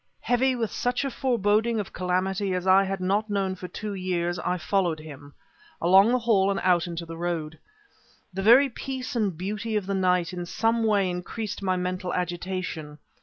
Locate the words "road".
7.17-7.59